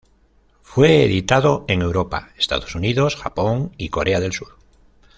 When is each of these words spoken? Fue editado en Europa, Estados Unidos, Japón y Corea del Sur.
Fue 0.63 1.03
editado 1.03 1.63
en 1.67 1.83
Europa, 1.83 2.31
Estados 2.35 2.73
Unidos, 2.73 3.15
Japón 3.15 3.71
y 3.77 3.89
Corea 3.89 4.19
del 4.19 4.33
Sur. 4.33 4.57